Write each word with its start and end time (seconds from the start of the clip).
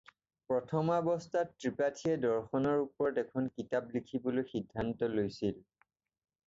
প্ৰথমাৱস্থাত 0.51 1.53
ত্ৰিপাঠীয়ে 1.59 2.15
দৰ্শনৰ 2.23 2.81
ওপৰত 2.87 3.25
এখন 3.27 3.51
কিতাপ 3.59 3.95
লিখিবলৈ 3.99 4.51
সিদ্ধান্ত 4.55 5.13
লৈছিল। 5.21 5.63